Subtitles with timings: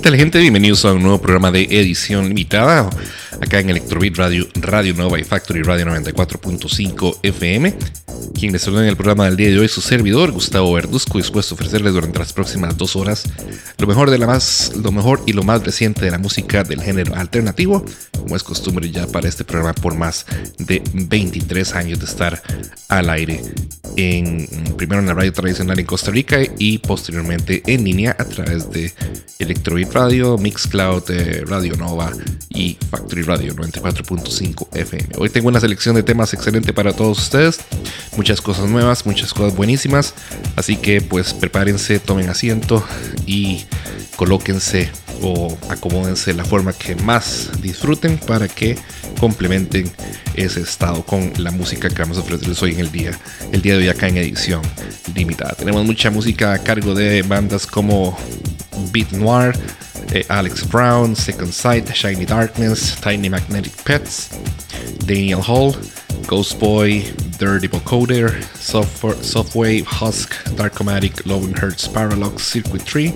[0.00, 0.38] ¿Qué tal gente?
[0.38, 2.88] Bienvenidos a un nuevo programa de edición limitada
[3.38, 7.74] acá en Electrobeat Radio, Radio Nova y Factory Radio 94.5 FM.
[8.40, 11.54] Quien les saluda en el programa del día de hoy, su servidor Gustavo Verduzco, dispuesto
[11.54, 13.24] a ofrecerles durante las próximas dos horas
[13.76, 16.82] lo mejor de la más, lo mejor y lo más reciente de la música del
[16.82, 17.84] género alternativo,
[18.18, 20.24] como es costumbre ya para este programa por más
[20.58, 22.42] de 23 años de estar
[22.88, 23.42] al aire
[23.96, 28.70] en primero en la radio tradicional en Costa Rica y posteriormente en línea a través
[28.70, 28.92] de
[29.38, 32.12] Electrobeat Radio, Mixcloud, eh, Radio Nova
[32.50, 35.08] y Factory Radio 94.5 FM.
[35.18, 37.60] Hoy tengo una selección de temas excelente para todos ustedes,
[38.16, 40.14] muchas cosas nuevas, muchas cosas buenísimas,
[40.54, 42.84] así que pues prepárense, tomen asiento
[43.26, 43.64] y
[44.14, 44.90] colóquense
[45.22, 48.76] o acomódense la forma que más disfruten para que
[49.18, 49.90] complementen
[50.34, 53.18] ese estado con la música que vamos a ofrecerles hoy en el día,
[53.52, 54.62] el día de hoy acá en edición
[55.14, 55.54] limitada.
[55.54, 58.16] Tenemos mucha música a cargo de bandas como
[58.92, 59.54] Beat Noir,
[60.12, 64.30] eh, Alex Brown, Second Sight, Shiny Darkness, Tiny Magnetic Pets,
[65.06, 65.76] Daniel Hall,
[66.26, 67.04] Ghost Boy,
[67.38, 73.14] Dirty Vocoder, Softwave, Husk, Darkomatic, Lowen Hertz, Parallax, Circuit Tree,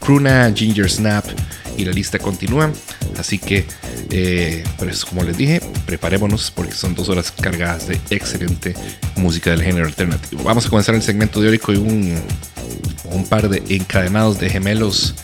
[0.00, 1.24] Kruna, Ginger Snap
[1.76, 2.70] y la lista continúa.
[3.18, 3.66] Así que,
[4.78, 8.74] pues como les dije, preparémonos porque son dos horas cargadas de excelente
[9.16, 10.42] música del género alternativo.
[10.42, 12.20] Vamos a comenzar el segmento de hoy con un,
[13.04, 15.14] un par de encadenados de gemelos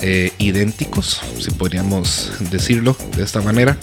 [0.00, 3.76] eh, idénticos, si podríamos decirlo de esta manera.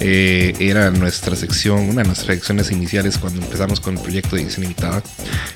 [0.00, 4.42] Eh, era nuestra sección, una de nuestras secciones iniciales cuando empezamos con el proyecto de
[4.42, 5.02] edición limitada.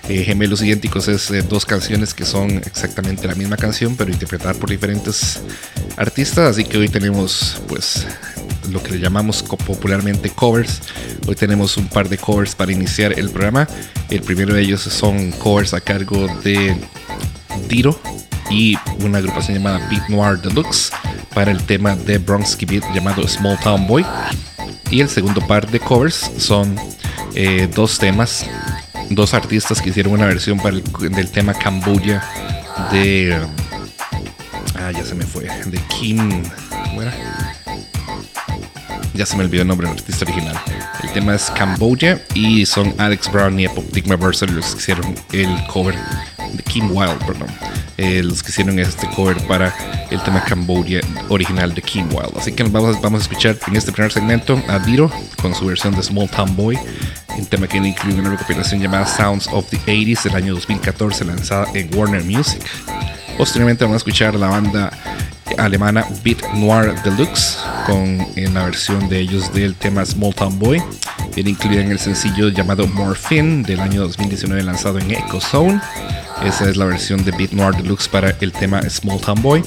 [0.09, 4.71] Eh, gemelos idénticos es dos canciones que son exactamente la misma canción, pero interpretadas por
[4.71, 5.41] diferentes
[5.97, 6.51] artistas.
[6.51, 8.07] Así que hoy tenemos, pues,
[8.71, 10.83] lo que le llamamos popularmente covers.
[11.27, 13.69] Hoy tenemos un par de covers para iniciar el programa.
[14.11, 16.77] El primero de ellos son covers a cargo de
[17.69, 17.99] Diro
[18.51, 20.93] y una agrupación llamada Beat Noir Deluxe
[21.35, 24.05] para el tema de Bronx Beat llamado Small Town Boy.
[24.91, 26.77] Y el segundo par de covers son
[27.35, 28.47] eh, dos temas,
[29.11, 30.61] dos artistas que hicieron una versión
[31.01, 32.23] del tema Cambodia
[32.93, 33.37] de.
[34.79, 35.45] ah, ya se me fue.
[35.67, 36.43] De Kim.
[36.71, 37.03] ¿Cómo?
[39.17, 40.61] Ya se me olvidó el nombre del artista original.
[41.03, 45.67] El tema es Cambodia y son Alex Brown y Apoptic Mercer los que hicieron el
[45.69, 45.95] cover
[46.53, 47.49] de Kim Wilde, perdón.
[47.97, 49.75] Eh, los que hicieron este cover para
[50.11, 51.01] el tema Cambodia
[51.31, 52.39] original de Kim Wilde.
[52.39, 55.11] Así que vamos, vamos a escuchar en este primer segmento a Diro
[55.41, 56.79] con su versión de Small Town Boy,
[57.39, 61.69] un tema que incluye una recopilación llamada Sounds of the 80s del año 2014 lanzada
[61.73, 62.63] en Warner Music.
[63.37, 64.91] Posteriormente vamos a escuchar la banda
[65.59, 70.83] alemana Beat Noir Deluxe con en la versión de ellos del tema Small Town Boy.
[71.35, 75.81] Viene incluida en el sencillo llamado Morphine del año 2019 lanzado en Echo Zone.
[76.45, 79.65] Esa es la versión de Beat Noir Deluxe para el tema Small Town Boy.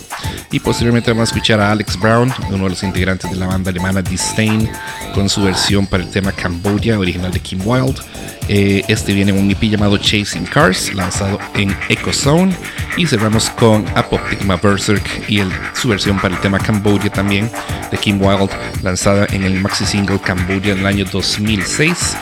[0.51, 3.71] Y posteriormente vamos a escuchar a Alex Brown, uno de los integrantes de la banda
[3.71, 4.69] alemana Disdain,
[5.13, 7.99] con su versión para el tema Cambodia, original de Kim Wilde.
[8.47, 12.55] Eh, este viene en un EP llamado Chasing Cars, lanzado en Echo Zone.
[12.97, 15.41] Y cerramos con Apoptigma Berserk y
[15.73, 17.49] su versión para el tema Cambodia también
[17.91, 18.53] de Kim Wilde,
[18.83, 22.15] lanzada en el maxi single Cambodia en el año 2006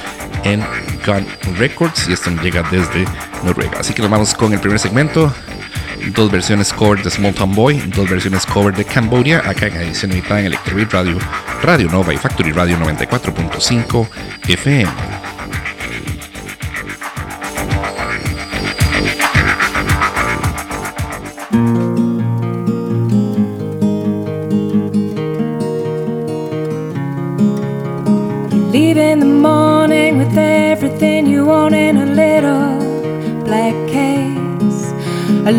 [0.43, 0.61] en
[1.05, 1.25] Gun
[1.57, 3.05] Records y esto llega desde
[3.43, 3.79] Noruega.
[3.79, 5.33] Así que nos vamos con el primer segmento.
[6.13, 10.11] Dos versiones cover de Small Town Boy, dos versiones cover de Cambodia, acá en edición
[10.11, 11.17] editada en Electrobeat Radio,
[11.63, 14.07] Radio Nova y Factory Radio 94.5
[14.47, 15.26] FM.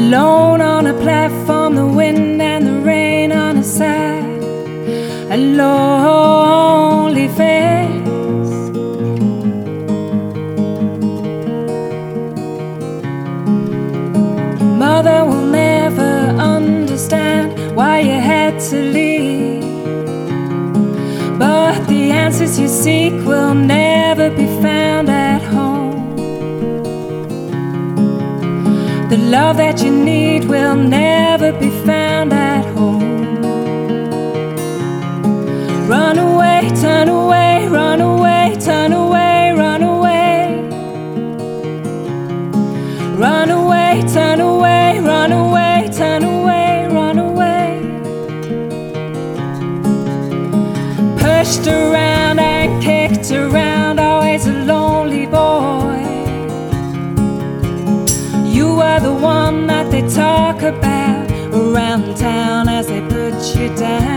[0.08, 4.42] Alone on a platform, the wind and the rain on a side.
[5.30, 5.36] A
[29.28, 31.17] love that you need will never
[62.18, 64.07] town as they put you down.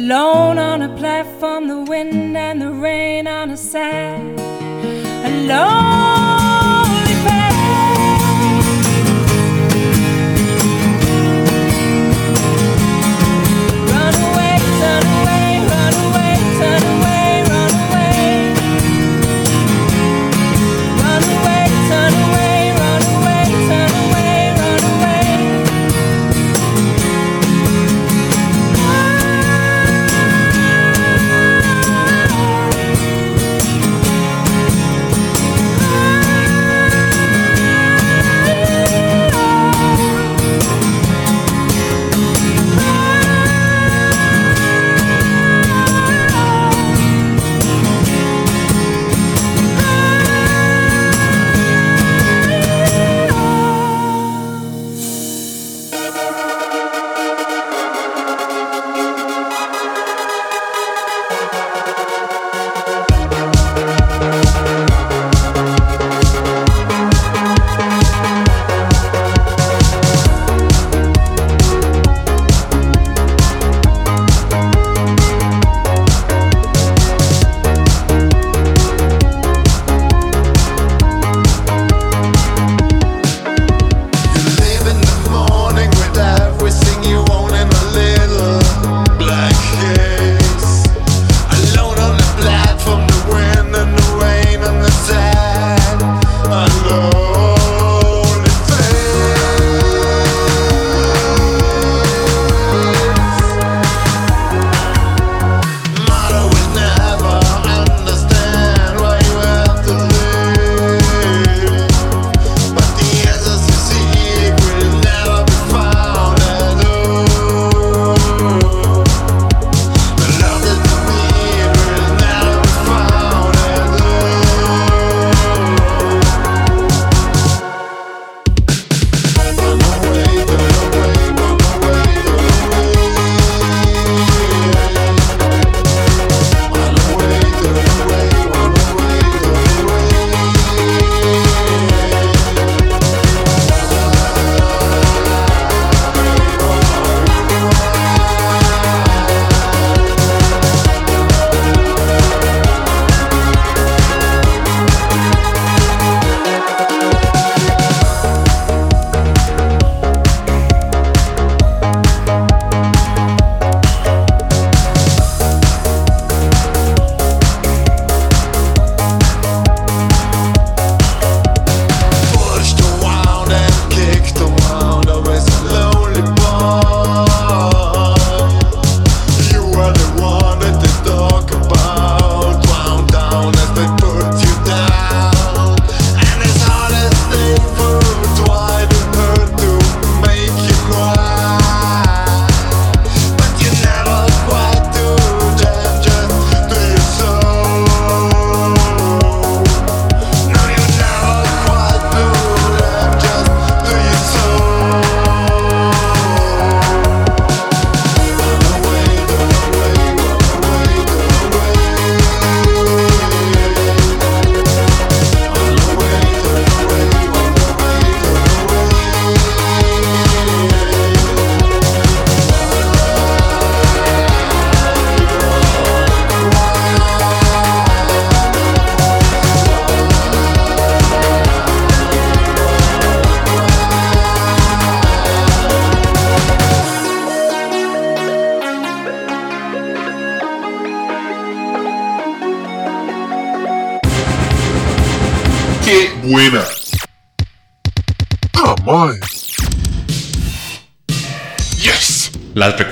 [0.00, 0.89] alone on a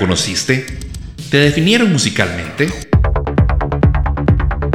[0.09, 0.65] ¿Las reconociste?
[1.29, 2.67] ¿Te definieron musicalmente?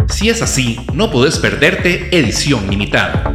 [0.09, 3.35] Si es así, no podés perderte Edición Limitada.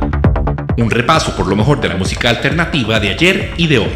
[0.77, 3.91] Un repaso por lo mejor de la música alternativa de ayer y de hoy.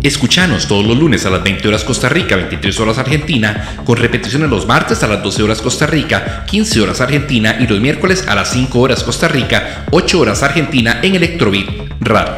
[0.00, 4.48] Escuchanos todos los lunes a las 20 horas Costa Rica, 23 horas Argentina, con repeticiones
[4.48, 8.36] los martes a las 12 horas Costa Rica, 15 horas Argentina y los miércoles a
[8.36, 12.37] las 5 horas Costa Rica, 8 horas Argentina en Electrobeat Radio.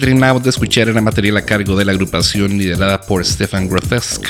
[0.00, 4.28] Que terminamos de escuchar era material a cargo de la agrupación liderada por Stefan Grotesque.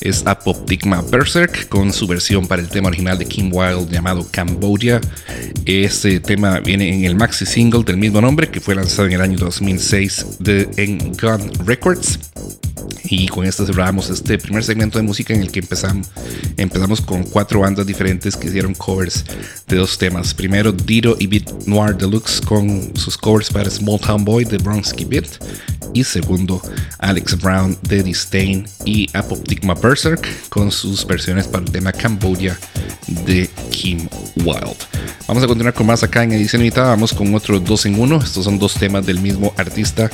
[0.00, 4.98] Es Apoptigma Berserk con su versión para el tema original de Kim Wilde llamado Cambodia.
[5.66, 9.20] Este tema viene en el maxi single del mismo nombre que fue lanzado en el
[9.20, 12.18] año 2006 de, en Gun Records.
[13.04, 16.08] Y con esto cerramos este primer segmento de música en el que empezamos,
[16.56, 19.24] empezamos con cuatro bandas diferentes que hicieron covers
[19.66, 20.34] de dos temas.
[20.34, 25.04] Primero Dito y Beat Noir Deluxe con sus covers para Small Town Boy de Bronski
[25.04, 25.28] Beat.
[25.92, 26.62] Y segundo
[26.98, 32.56] Alex Brown de Disdain y Apoptigma Berserk con sus versiones para el tema Cambodia
[33.26, 34.76] de Kim Wild.
[35.26, 36.90] Vamos a continuar con más acá en edición limitada.
[36.90, 38.22] Vamos con otro dos en uno.
[38.22, 40.10] Estos son dos temas del mismo artista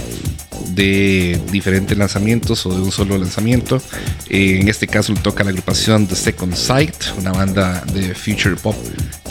[0.69, 3.81] de diferentes lanzamientos o de un solo lanzamiento.
[4.29, 8.77] Eh, en este caso toca la agrupación The Second Sight, una banda de future pop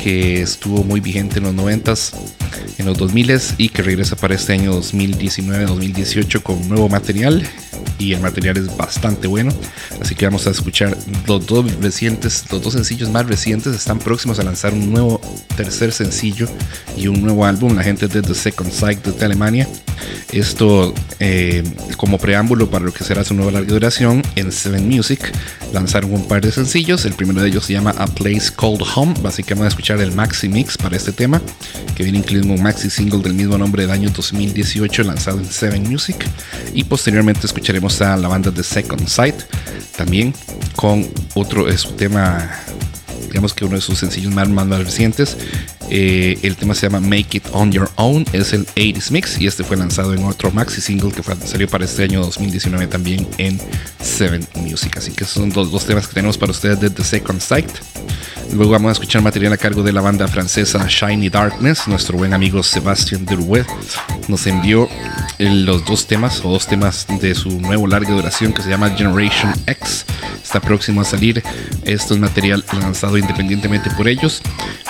[0.02, 2.14] que estuvo muy vigente en los 90s,
[2.78, 7.48] en los 2000s y que regresa para este año 2019-2018 con nuevo material
[7.98, 9.54] y el material es bastante bueno.
[10.02, 10.96] Así que vamos a escuchar
[11.28, 15.22] los dos recientes, los dos sencillos más recientes están próximos a lanzar un nuevo
[15.56, 16.48] tercer sencillo
[16.98, 17.76] y un nuevo álbum.
[17.76, 19.68] La gente de The Second Sight desde Alemania.
[20.32, 21.63] Esto eh,
[21.97, 25.32] como preámbulo para lo que será su nueva larga duración en Seven Music.
[25.73, 27.06] Lanzaron un par de sencillos.
[27.06, 29.13] El primero de ellos se llama A Place Called Home.
[29.21, 31.41] Básicamente vamos a escuchar el maxi mix para este tema,
[31.95, 35.84] que viene incluido un maxi single del mismo nombre del año 2018 lanzado en Seven
[35.84, 36.25] Music.
[36.73, 39.36] Y posteriormente escucharemos a la banda de Second Sight
[39.95, 40.34] también
[40.75, 42.49] con otro es un tema
[43.30, 45.36] digamos que uno de sus sencillos más, más recientes.
[45.89, 49.48] Eh, el tema se llama Make It On Your Own, es el 80s Mix y
[49.48, 53.28] este fue lanzado en otro maxi single que fue, salió para este año 2019 también
[53.38, 53.60] en
[54.02, 54.98] Seven Music.
[54.98, 57.69] Así que son los dos temas que tenemos para ustedes de The Second Sight.
[58.54, 61.88] Luego vamos a escuchar material a cargo de la banda francesa Shiny Darkness.
[61.88, 63.65] Nuestro buen amigo Sebastián Derouet
[64.28, 64.88] nos envió
[65.39, 69.54] los dos temas o dos temas de su nuevo larga duración que se llama Generation
[69.65, 70.06] X.
[70.41, 71.43] Está próximo a salir.
[71.84, 74.41] Esto es material lanzado independientemente por ellos.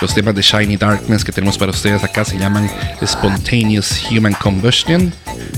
[0.01, 0.85] Los temas de Shiny Darkness
[1.26, 2.69] que tenemos para ustedes acá se llaman
[3.04, 5.12] Spontaneous Human Combustion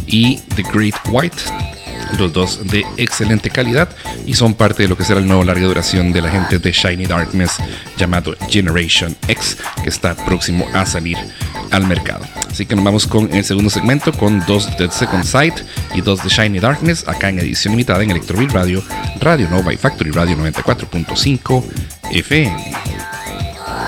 [0.05, 1.37] y The Great White
[2.17, 3.89] los dos de excelente calidad
[4.25, 6.71] y son parte de lo que será el nuevo larga duración de la gente de
[6.71, 7.57] Shiny Darkness
[7.97, 11.17] llamado Generation X que está próximo a salir
[11.71, 12.25] al mercado.
[12.49, 15.55] Así que nos vamos con el segundo segmento con dos de Second Sight
[15.93, 18.81] y dos de Shiny Darkness acá en edición limitada en Electrobeat Radio,
[19.19, 21.63] Radio Nova y Factory Radio 94.5
[22.11, 22.71] FM.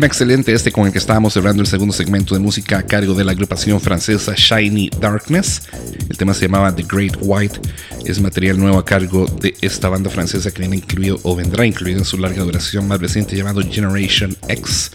[0.00, 3.12] Tema excelente este con el que estábamos cerrando el segundo segmento de música a cargo
[3.12, 5.64] de la agrupación francesa Shiny Darkness.
[6.08, 7.60] El tema se llamaba The Great White.
[8.06, 11.98] Es material nuevo a cargo de esta banda francesa que viene incluido o vendrá incluido
[11.98, 14.90] en su larga duración más reciente llamado Generation X.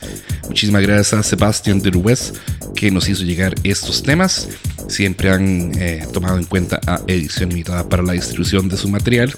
[0.47, 2.33] Muchísimas gracias a Sebastian Derues
[2.75, 4.49] que nos hizo llegar estos temas.
[4.87, 9.35] Siempre han eh, tomado en cuenta a edición limitada para la distribución de su material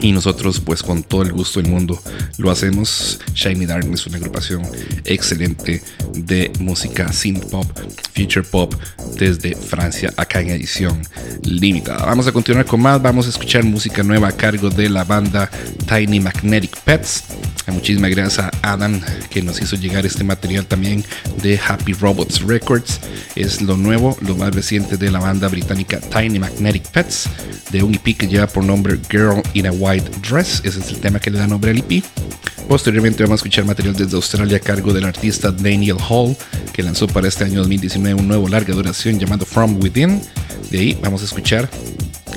[0.00, 2.00] y nosotros pues con todo el gusto del mundo
[2.38, 3.20] lo hacemos.
[3.34, 4.62] Shiny Darkness es una agrupación
[5.04, 5.82] excelente
[6.14, 7.66] de música synth pop,
[8.14, 8.74] future pop
[9.16, 11.02] desde Francia acá en edición
[11.42, 12.06] limitada.
[12.06, 15.50] Vamos a continuar con más, vamos a escuchar música nueva a cargo de la banda
[15.88, 17.24] Tiny Magnetic Pets.
[17.72, 19.00] Muchísimas gracias a Adam
[19.30, 21.04] que nos hizo llegar este material también
[21.42, 23.00] de Happy Robots Records.
[23.34, 27.28] Es lo nuevo, lo más reciente de la banda británica Tiny Magnetic Pets,
[27.70, 30.60] de un EP que lleva por nombre Girl in a White Dress.
[30.64, 32.02] Ese es el tema que le da nombre al EP.
[32.68, 36.36] Posteriormente vamos a escuchar material desde Australia a cargo del artista Daniel Hall,
[36.72, 40.20] que lanzó para este año 2019 un nuevo larga duración llamado From Within.
[40.70, 41.68] De ahí vamos a escuchar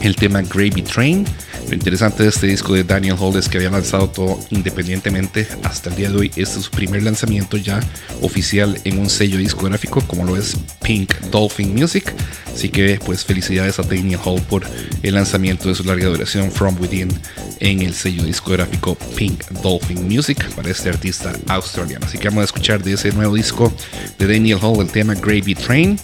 [0.02, 1.26] el tema Gravy Train.
[1.68, 5.90] Lo interesante de este disco de Daniel Hall es que había lanzado todo independientemente hasta
[5.90, 6.28] el día de hoy.
[6.36, 7.80] Este es su primer lanzamiento ya
[8.22, 12.14] oficial en un sello discográfico como lo es Pink Dolphin Music.
[12.54, 14.64] Así que pues felicidades a Daniel Hall por
[15.02, 17.10] el lanzamiento de su larga duración From Within
[17.60, 22.06] en el sello discográfico Pink Dolphin Music para este artista australiano.
[22.06, 23.72] Así que vamos a escuchar de ese nuevo disco
[24.18, 26.00] de Daniel Hall el tema Gravy Train.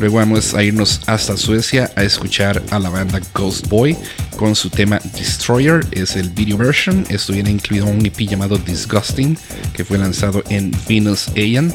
[0.00, 3.96] Luego vamos a irnos hasta Suecia a escuchar a la banda Ghost Boy
[4.36, 5.86] con su tema Destroyer.
[5.90, 7.06] Es el video version.
[7.08, 9.36] Esto viene incluido un EP llamado Disgusting
[9.72, 11.72] que fue lanzado en Venus Aeon.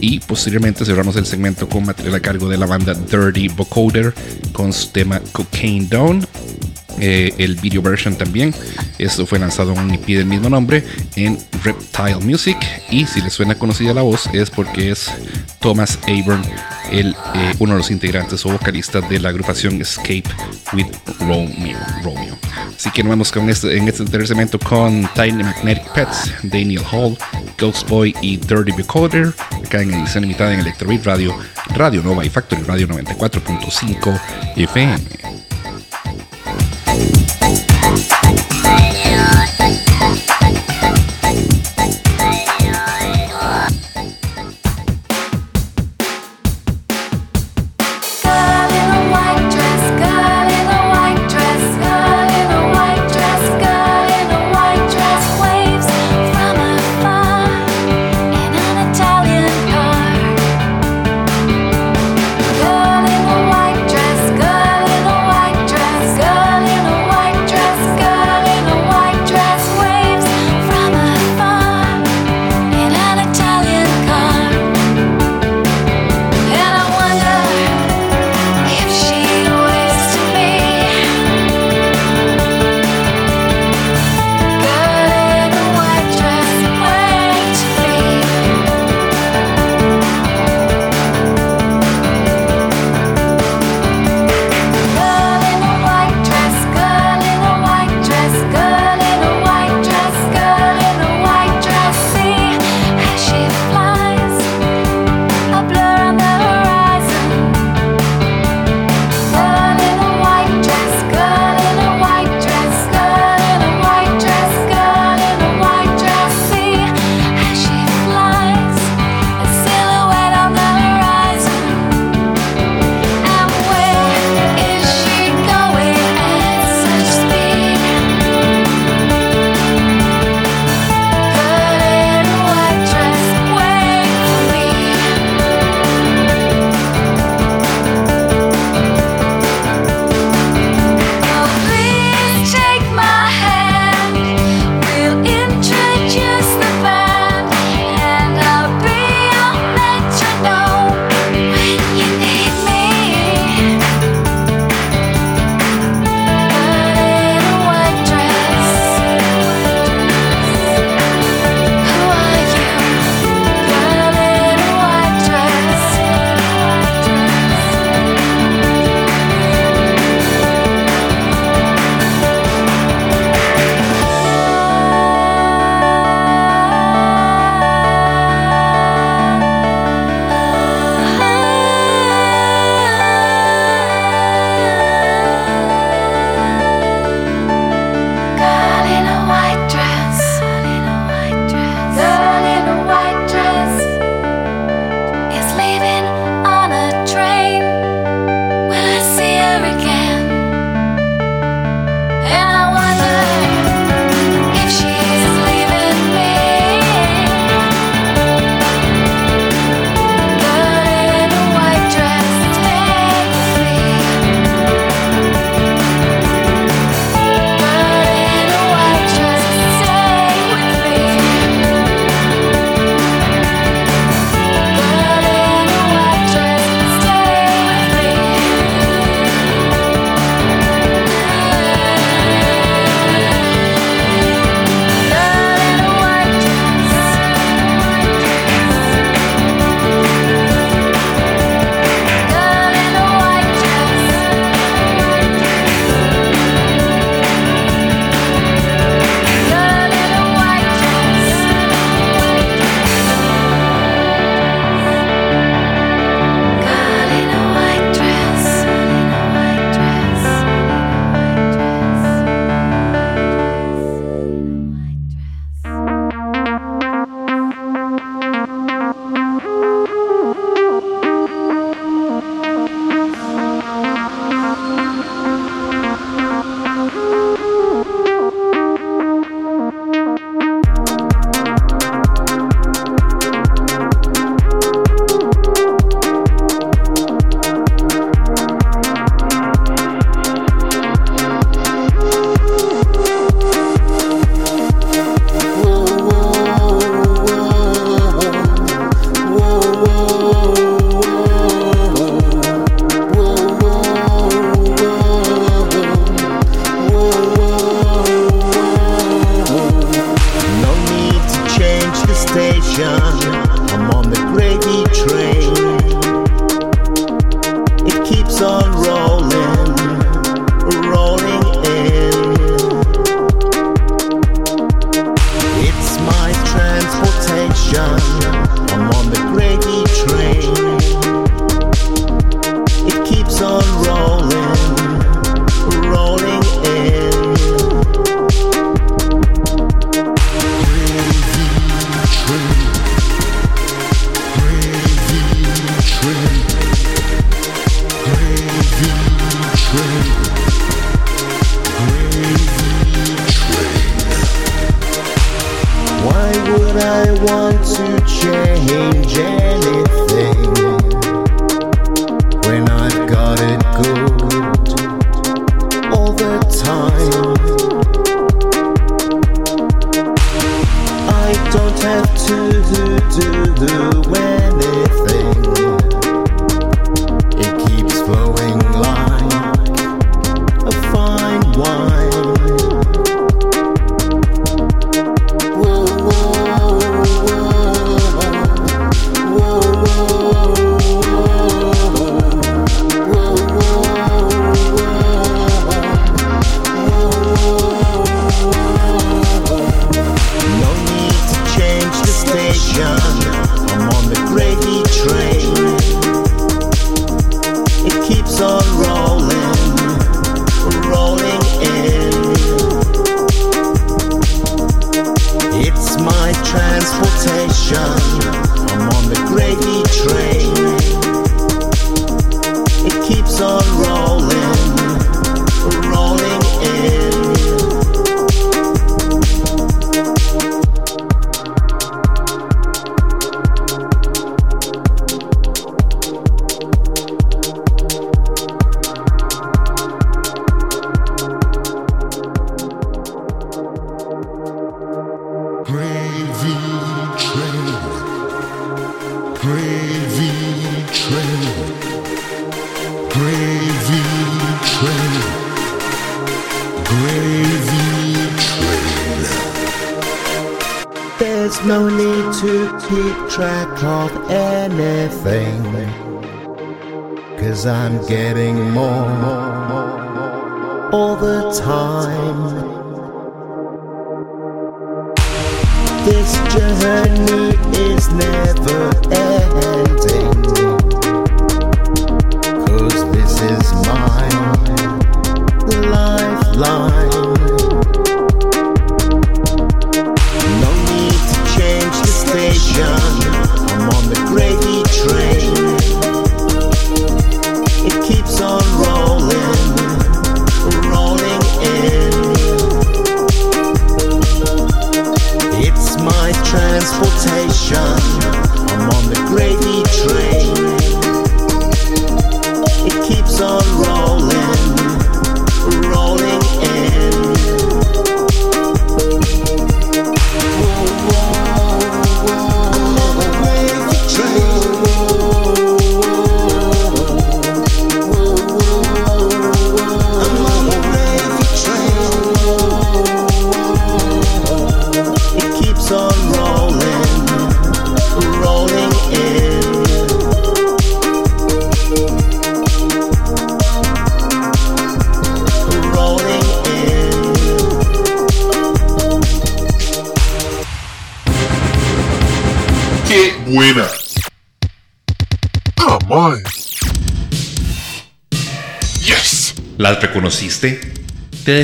[0.00, 4.12] Y posteriormente cerramos el segmento con material a cargo de la banda Dirty Vocoder
[4.52, 6.26] con su tema Cocaine Down.
[6.98, 8.54] Eh, el video version también.
[8.98, 10.84] Esto fue lanzado en un EP del mismo nombre
[11.16, 12.56] en Reptile Music.
[12.90, 15.10] Y si les suena conocida la voz es porque es
[15.60, 16.42] Thomas Abram,
[16.92, 20.24] el, eh, uno de los integrantes o vocalistas de la agrupación Escape
[20.72, 20.86] with
[21.20, 21.78] Romeo.
[22.02, 22.38] Romeo.
[22.76, 26.82] Así que nos vamos con este, en este tercer segmento con Tiny Magnetic Pets, Daniel
[26.90, 27.16] Hall,
[27.58, 29.32] Ghost Boy y Dirty Vocoder.
[29.64, 31.36] Acá en edición limitada en Electrobeat Radio,
[31.74, 34.20] Radio Nova y Factory Radio 94.5
[34.56, 34.98] FM.
[36.94, 37.24] Girl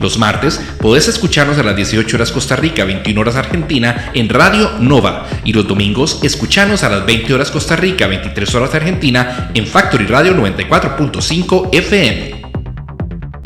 [0.00, 4.70] Los martes podés escucharnos a las 18 horas Costa Rica, 21 horas Argentina en Radio
[4.80, 5.28] Nova.
[5.44, 10.06] Y los domingos escuchanos a las 20 horas Costa Rica, 23 horas Argentina en Factory
[10.06, 12.42] Radio 94.5 FM.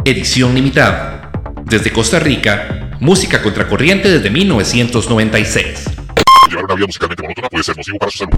[0.05, 1.33] Edición limitada.
[1.65, 5.91] Desde Costa Rica, música contracorriente desde 1996.
[6.51, 8.29] Llevar una vida musicalmente monótona puede ser nocivo para su.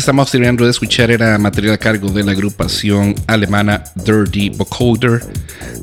[0.00, 5.20] Que estamos terminando de escuchar era material a cargo de la agrupación alemana Dirty Vocoder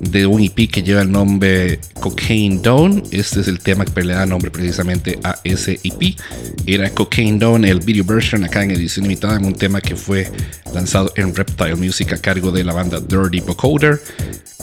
[0.02, 3.04] de un EP que lleva el nombre Cocaine Dawn.
[3.12, 6.18] Este es el tema que le da nombre precisamente a ese EP.
[6.66, 10.28] Era Cocaine Dawn, el video version acá en edición limitada, en un tema que fue
[10.74, 14.02] lanzado en Reptile Music a cargo de la banda Dirty Vocoder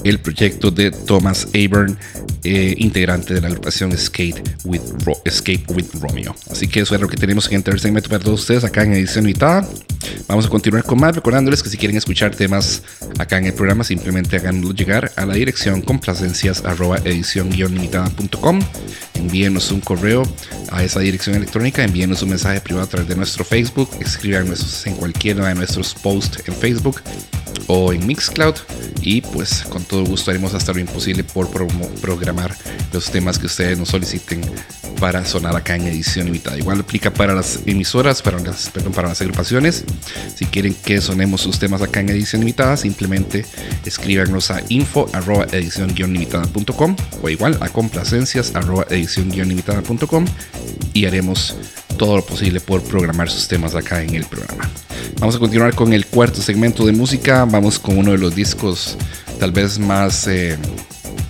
[0.02, 1.96] el proyecto de Thomas Aburn,
[2.42, 6.34] eh, integrante de la agrupación Skate with, Ro- Escape with Romeo.
[6.64, 9.26] Así que eso es lo que tenemos en segmento para todos ustedes acá en edición
[9.26, 9.68] limitada.
[10.26, 12.82] Vamos a continuar con más, recordándoles que si quieren escuchar temas
[13.18, 18.60] acá en el programa, simplemente háganlo llegar a la dirección complacencias arroba edición limitada.com.
[19.12, 20.22] Envíenos un correo
[20.72, 24.94] a esa dirección electrónica, envíenos un mensaje privado a través de nuestro Facebook, escríbanos en
[24.94, 27.02] cualquiera de nuestros posts en Facebook
[27.66, 28.54] o en Mixcloud
[29.02, 31.50] y pues con todo gusto haremos hasta lo imposible por
[32.00, 32.56] programar
[32.90, 34.40] los temas que ustedes nos soliciten
[35.00, 36.56] para sonar acá en edición limitada.
[36.58, 39.84] Igual aplica para las emisoras, para las, perdón, para las agrupaciones.
[40.34, 43.44] Si quieren que sonemos sus temas acá en edición limitada, simplemente
[43.84, 50.24] escríbanos a info arroba edición limitada.com o igual a complacencias arroba edición limitada.com
[50.92, 51.56] y haremos
[51.96, 54.70] todo lo posible por programar sus temas acá en el programa.
[55.20, 57.44] Vamos a continuar con el cuarto segmento de música.
[57.44, 58.96] Vamos con uno de los discos
[59.38, 60.58] tal vez más, eh,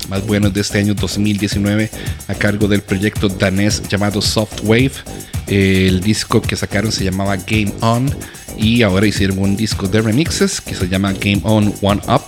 [0.09, 1.91] más buenos de este año 2019
[2.29, 4.93] a cargo del proyecto danés llamado Softwave.
[5.47, 8.11] El disco que sacaron se llamaba Game On
[8.59, 12.23] y ahora hicieron un disco de remixes que se llama Game On One Up.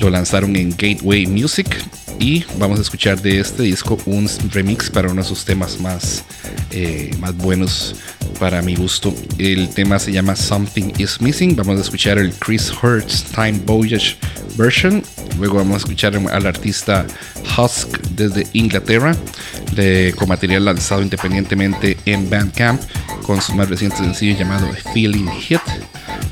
[0.00, 1.68] Lo lanzaron en Gateway Music
[2.18, 6.24] y vamos a escuchar de este disco un remix para uno de sus temas más,
[6.70, 7.94] eh, más buenos
[8.38, 9.14] para mi gusto.
[9.38, 11.56] El tema se llama Something Is Missing.
[11.56, 14.16] Vamos a escuchar el Chris Hurts Time Voyage
[14.56, 15.02] version.
[15.38, 17.06] Luego vamos a escuchar al artista
[17.56, 19.14] Husk desde Inglaterra
[19.74, 22.80] de- con material lanzado independientemente en Bandcamp
[23.22, 25.60] con su más reciente sencillo llamado Feeling Hit.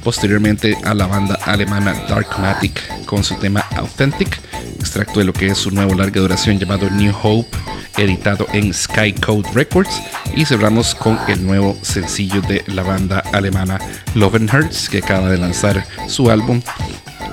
[0.02, 4.38] Posteriormente a la banda alemana Darkmatic con su tema Authentic,
[4.78, 7.56] extracto de lo que es su nuevo larga duración llamado New Hope,
[7.96, 10.00] editado en Skycode Records.
[10.36, 13.78] Y cerramos con el nuevo sencillo de la banda alemana
[14.14, 16.60] Lovenherz, que acaba de lanzar su álbum.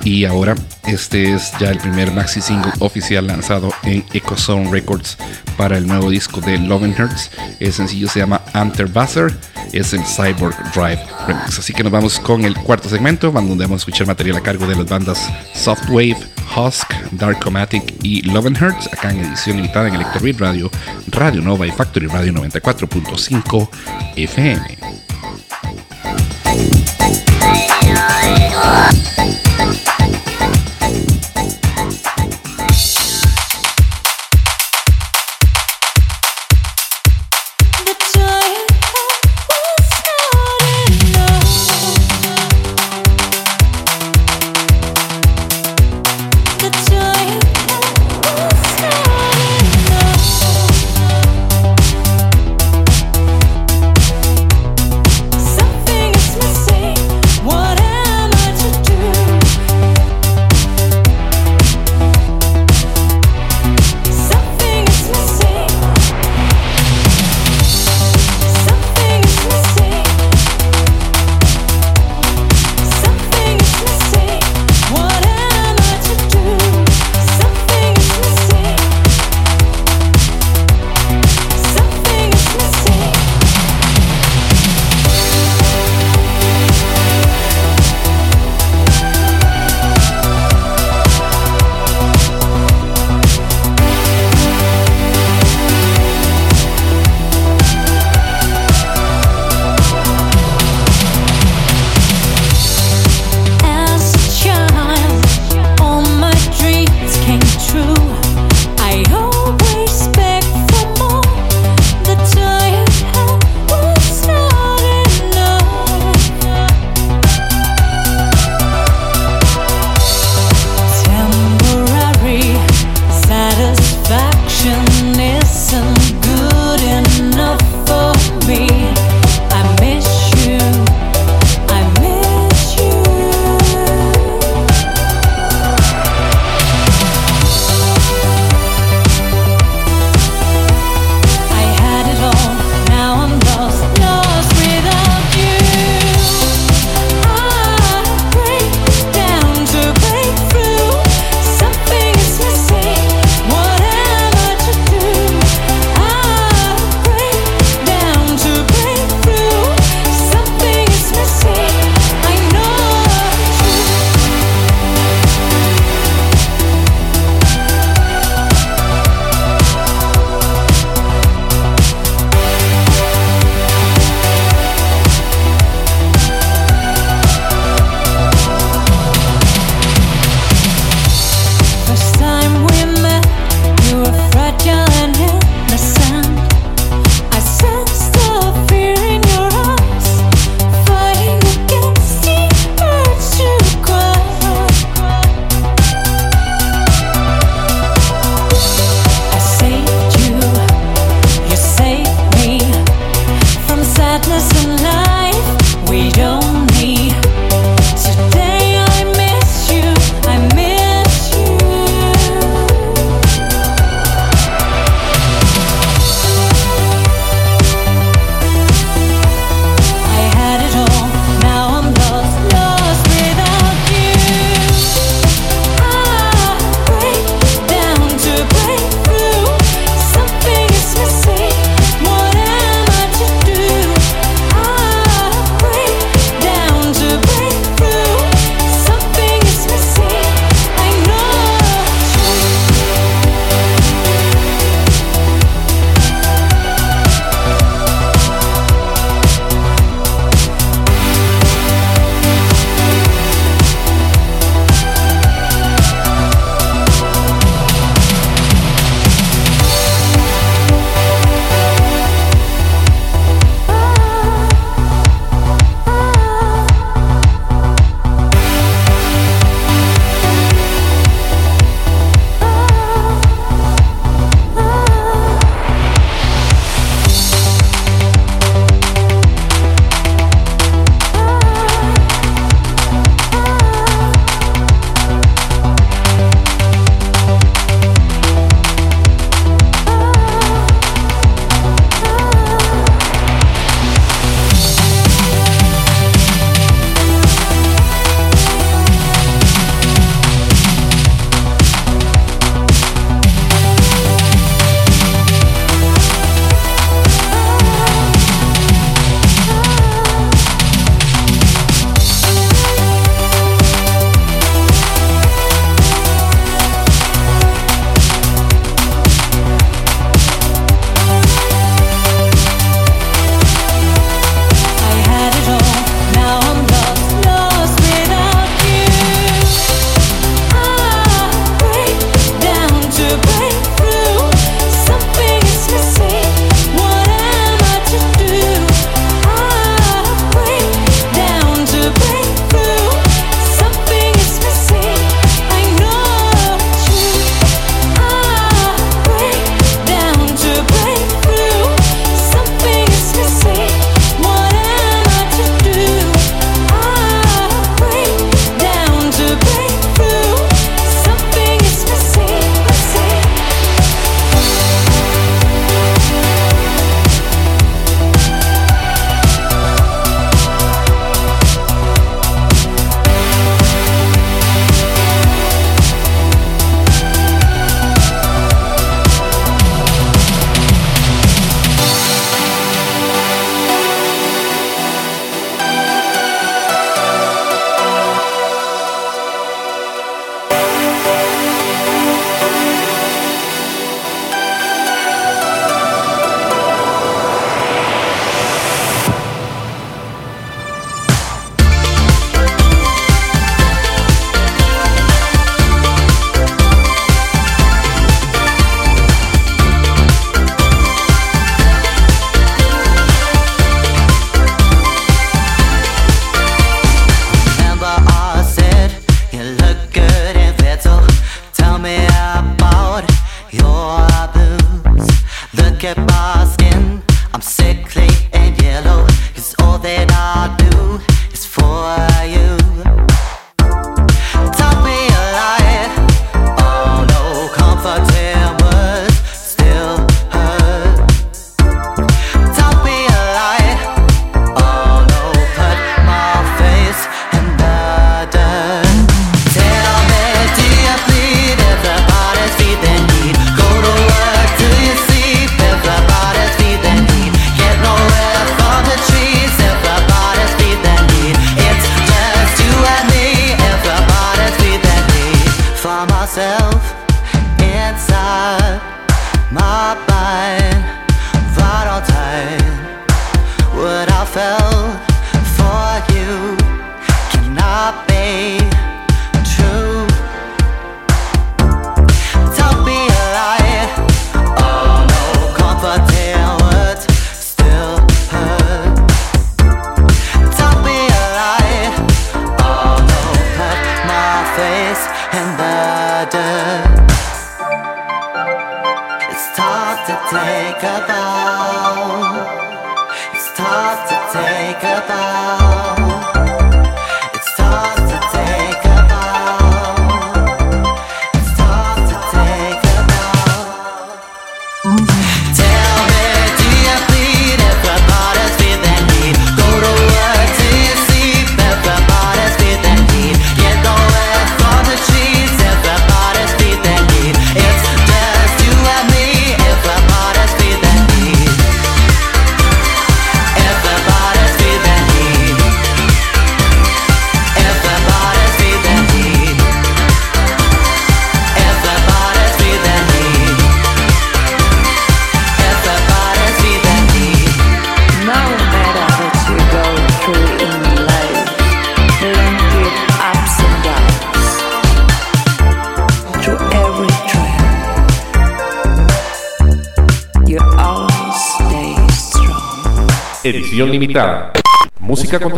[0.04, 0.54] Y ahora
[0.86, 5.18] este es ya el primer maxi single oficial lanzado en Ecozone Records
[5.58, 7.30] para el nuevo disco de Lovenherz.
[7.60, 9.34] El sencillo se llama Anterbasser,
[9.72, 11.58] es el Cyborg Drive Remix.
[11.58, 14.66] Así que nos vamos con el cuarto segmento, donde vamos a escuchar material a cargo
[14.66, 16.16] de las bandas Softwave,
[16.56, 20.70] Husk, Darkomatic y Lovenherz, acá en edición limitada en Electrobeat Radio,
[21.08, 23.68] Radio Nova y Factory Radio 94.5
[24.16, 24.53] FM.
[24.54, 25.03] The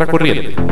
[0.07, 0.66] contracorriente.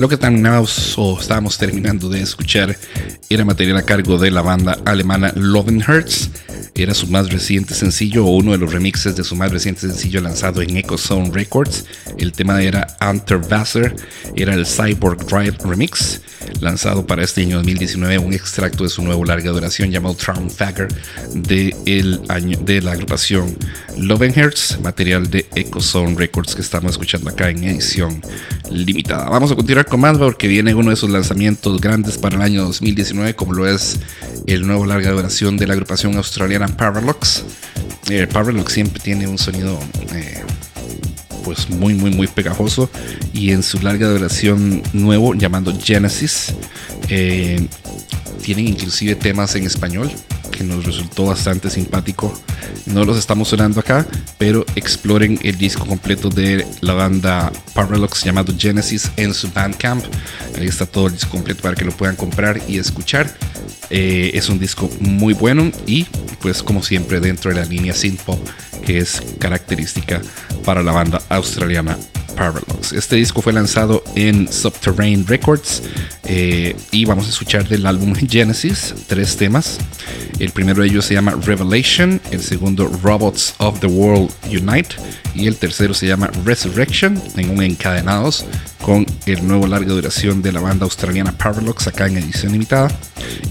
[0.00, 2.74] Lo que terminamos o estábamos terminando de escuchar
[3.28, 6.30] era material a cargo de la banda alemana Lovenherz.
[6.80, 10.22] Era su más reciente sencillo o uno de los remixes de su más reciente sencillo
[10.22, 11.84] lanzado en Echo Zone Records.
[12.16, 13.94] El tema era Anterwasser,
[14.34, 16.22] era el Cyborg Drive Remix,
[16.60, 20.88] lanzado para este año 2019, un extracto de su nuevo larga duración llamado Traumfagger
[21.34, 21.76] de,
[22.64, 23.58] de la agrupación
[23.98, 28.22] Lovenherz, material de Echo Zone Records que estamos escuchando acá en edición
[28.70, 29.28] limitada.
[29.28, 32.64] Vamos a continuar con más porque viene uno de sus lanzamientos grandes para el año
[32.64, 33.98] 2019, como lo es
[34.46, 37.44] el nuevo larga duración de la agrupación australiana Paralox.
[38.08, 38.26] Eh,
[38.68, 39.78] siempre tiene un sonido
[40.12, 40.42] eh,
[41.44, 42.90] pues muy muy muy pegajoso
[43.32, 46.54] y en su larga duración nuevo llamado Genesis
[47.08, 47.64] eh,
[48.42, 50.10] tienen inclusive temas en español
[50.50, 52.38] que nos resultó bastante simpático.
[52.86, 54.06] No los estamos sonando acá,
[54.38, 60.04] pero exploren el disco completo de la banda Paralox llamado Genesis en su Bandcamp.
[60.58, 63.32] Ahí está todo el disco completo para que lo puedan comprar y escuchar.
[63.90, 66.04] Eh, es un disco muy bueno y
[66.40, 68.38] pues como siempre dentro de la línea synth pop
[68.84, 70.20] que es característica
[70.64, 71.98] para la banda australiana
[72.36, 72.92] Paralox.
[72.92, 75.82] Este disco fue lanzado en Subterranean Records
[76.24, 79.78] eh, y vamos a escuchar del álbum Genesis tres temas.
[80.40, 84.96] El primero de ellos se llama Revelation, el segundo Robots of the World Unite
[85.34, 88.44] y el tercero se llama Resurrection en un encadenados
[88.82, 92.90] con el nuevo larga duración de la banda australiana Paralox acá en edición limitada.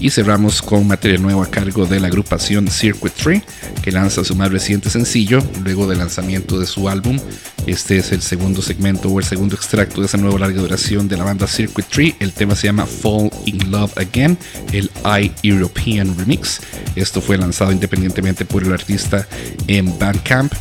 [0.00, 3.42] Y cerramos con material nuevo a cargo de la agrupación Circuit 3
[3.82, 7.18] que lanza su más reciente sencillo luego del lanzamiento de su álbum.
[7.66, 11.16] Este es el segundo segmento o el segundo extracto de esa nueva larga duración de
[11.16, 12.14] la banda Circuit 3.
[12.18, 14.36] El tema se llama Fall in Love Again,
[14.72, 16.60] el I-European Remix.
[16.96, 19.28] Esto fue lanzado independientemente por el artista
[19.66, 20.52] en Bandcamp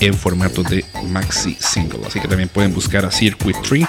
[0.00, 2.00] en formato de maxi single.
[2.06, 3.86] Así que también pueden buscar a Circuit 3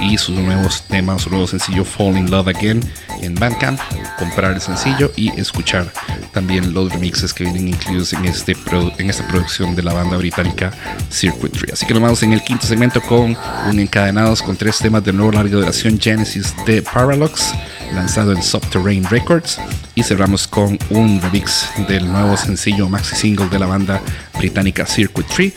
[0.00, 2.80] y sus nuevos temas, su nuevo sencillo Fall in Love Again
[3.20, 3.78] en Bandcamp,
[4.18, 5.92] comprar el sencillo y escuchar
[6.32, 8.56] también los remixes que vienen incluidos en, este
[8.98, 10.72] en esta producción de la banda británica
[11.10, 11.72] Circuit 3.
[11.74, 13.36] Así que nos vamos en el quinto segmento con
[13.68, 17.52] un encadenados con tres temas de nuevo larga duración Genesis de Paralox
[17.94, 19.58] lanzado en Subterranean Records
[19.94, 24.00] y cerramos con un remix del nuevo sencillo maxi single de la banda
[24.38, 25.52] británica Circuit 3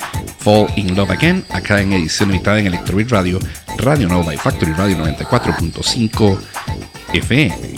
[0.54, 3.40] Fall in Love Again acá en edición limitada en Electrobeat Radio
[3.80, 6.40] Radio Nova y Factory Radio 94.5
[7.12, 7.74] FM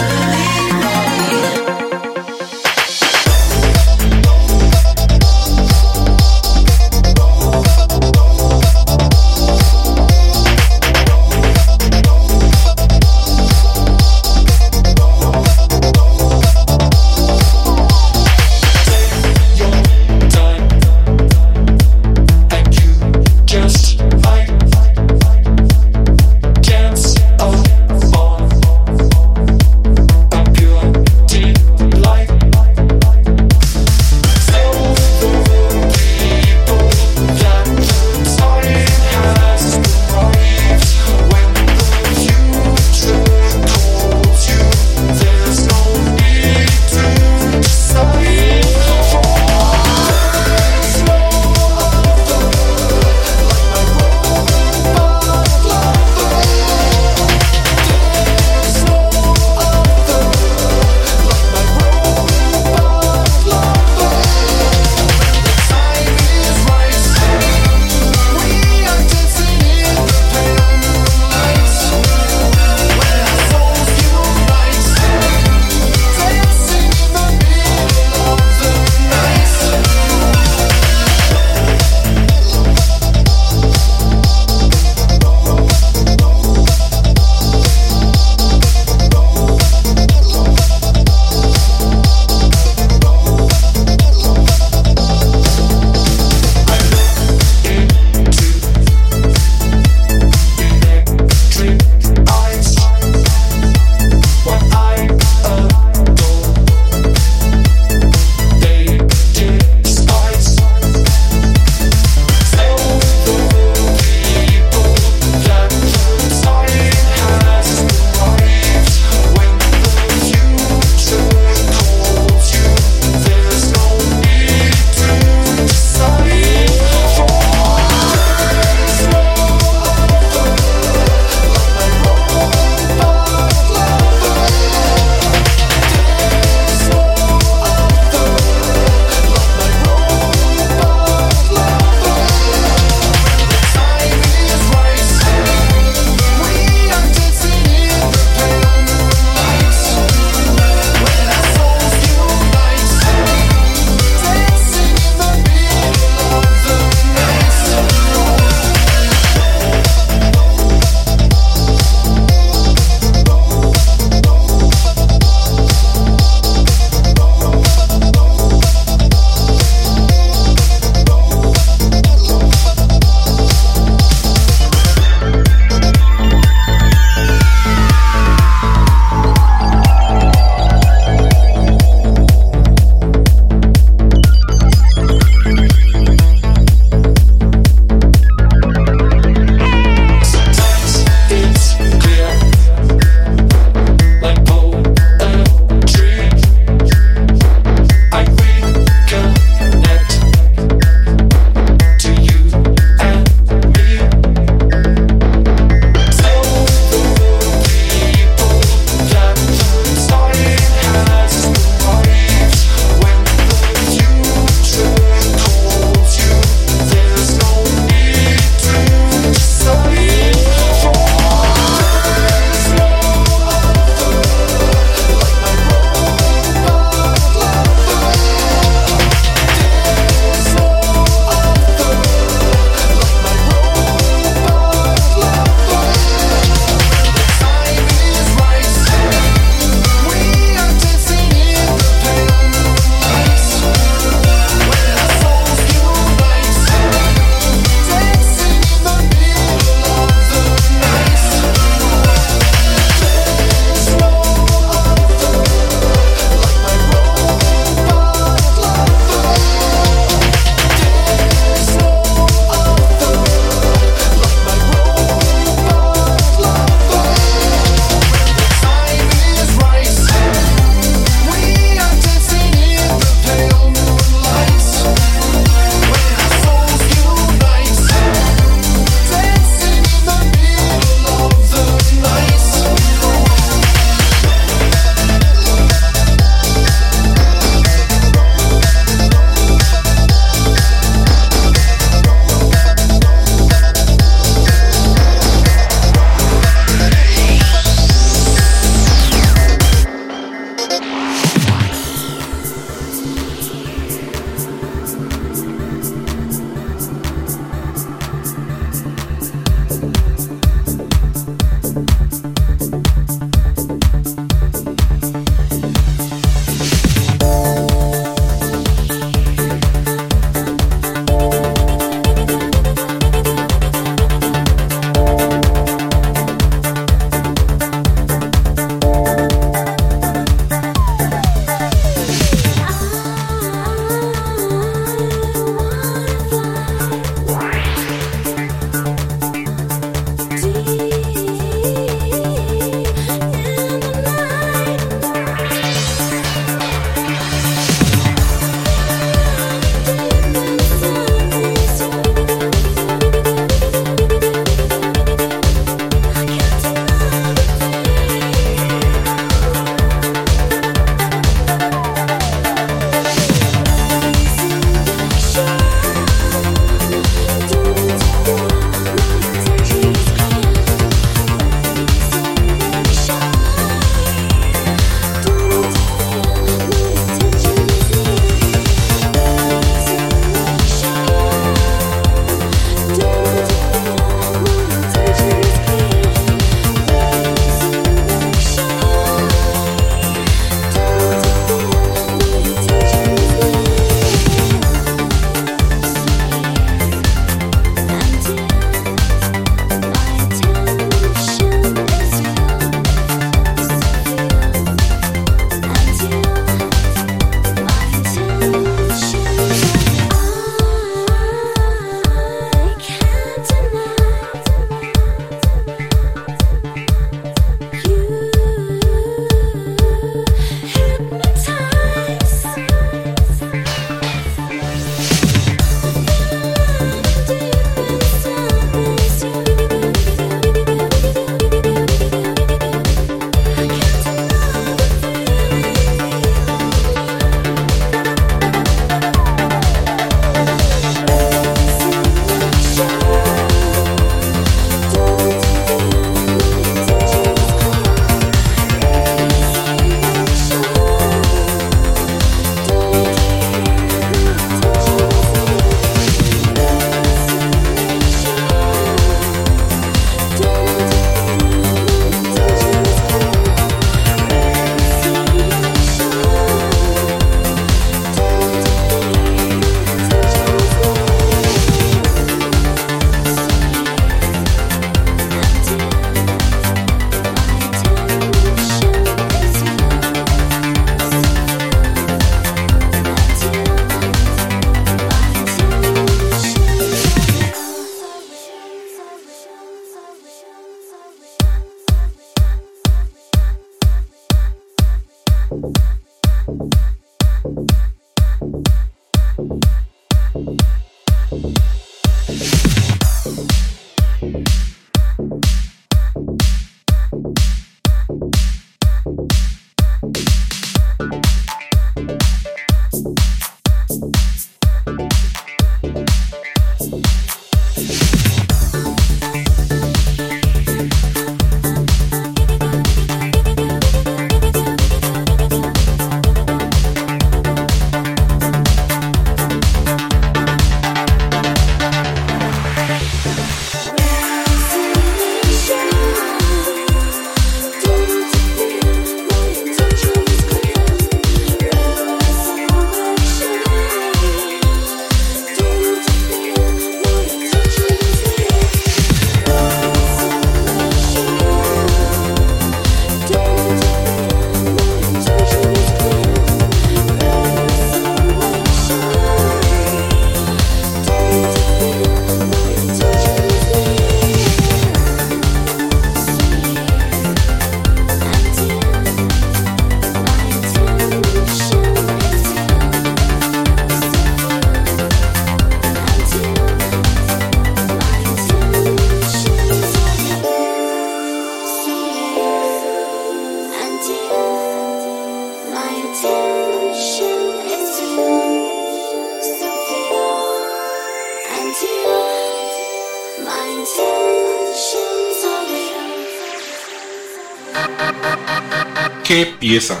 [599.62, 600.00] pieza!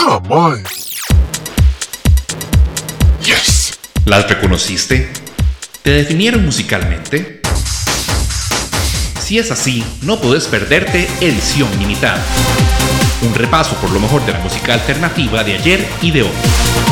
[0.00, 0.64] ¡Ah, my!
[3.24, 3.78] ¡Yes!
[4.04, 5.08] ¿Las reconociste?
[5.82, 7.40] ¿Te definieron musicalmente?
[9.20, 12.20] Si es así, no puedes perderte Edición Limitada.
[13.22, 16.91] Un repaso por lo mejor de la música alternativa de ayer y de hoy.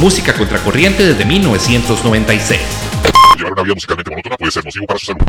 [0.00, 2.58] música contracorriente desde 1996.
[3.36, 5.20] Llevar una vida musicalmente monótona puede ser nocivo para su salud.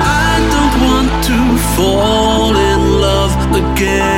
[0.00, 4.17] I don't want to fall in love again.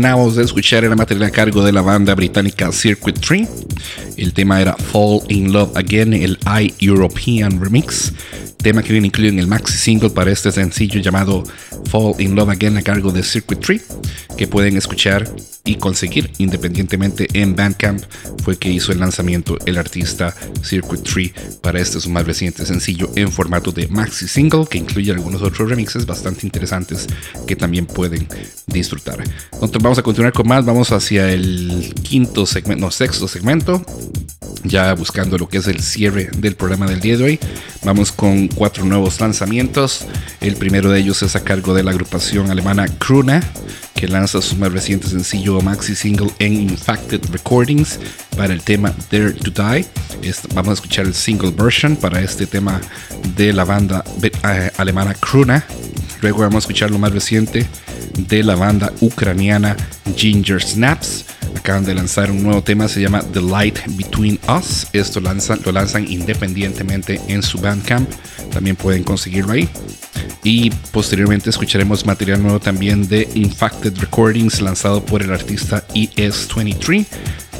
[0.00, 3.46] Terminamos de escuchar era material a cargo de la banda británica Circuit Tree.
[4.16, 8.10] El tema era Fall in Love Again, el I-European Remix.
[8.62, 11.44] Tema que viene incluido en el maxi single para este sencillo llamado
[11.90, 13.82] Fall in Love Again a cargo de Circuit Tree,
[14.38, 15.30] que pueden escuchar
[15.66, 18.02] y conseguir independientemente en Bandcamp.
[18.42, 23.10] Fue que hizo el lanzamiento el artista Circuit Tree para este su más reciente sencillo
[23.16, 27.06] en formato de maxi single, que incluye algunos otros remixes bastante interesantes
[27.46, 28.26] que también pueden
[28.66, 29.22] disfrutar.
[29.52, 33.84] Nosotros vamos a continuar con más, vamos hacia el quinto segmento, no, sexto segmento,
[34.64, 37.40] ya buscando lo que es el cierre del programa del día de hoy.
[37.84, 40.06] Vamos con cuatro nuevos lanzamientos.
[40.40, 43.42] El primero de ellos es a cargo de la agrupación alemana Kruna,
[43.94, 47.98] que lanza su más reciente sencillo maxi single en Infacted Recordings
[48.36, 49.86] para el tema Dare to Die.
[50.54, 52.80] Vamos a escuchar el single version para este tema
[53.36, 55.64] de la banda eh, alemana Kruna.
[56.20, 57.66] Luego vamos a escuchar lo más reciente
[58.16, 59.76] de la banda ucraniana
[60.16, 61.24] Ginger Snaps.
[61.56, 64.86] Acaban de lanzar un nuevo tema, se llama The Light Between Us.
[64.92, 68.08] Esto lo lanzan independientemente en su Bandcamp.
[68.52, 69.68] También pueden conseguirlo ahí.
[70.42, 77.06] Y posteriormente escucharemos material nuevo también de Infacted Recordings lanzado por el artista ES23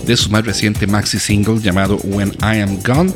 [0.06, 3.12] de su más reciente maxi single llamado When I Am Gone.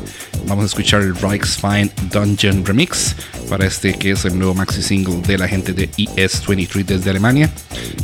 [0.47, 3.15] Vamos a escuchar el Reichsfein Dungeon Remix
[3.49, 7.49] para este que es el nuevo maxi single de la gente de ES23 desde Alemania